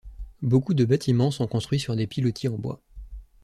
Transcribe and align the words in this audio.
Beaucoup 0.41 0.73
de 0.73 0.83
bâtiments 0.83 1.29
sont 1.29 1.45
construits 1.45 1.79
sur 1.79 1.95
des 1.95 2.07
pilotis 2.07 2.47
en 2.47 2.57
bois. 2.57 2.81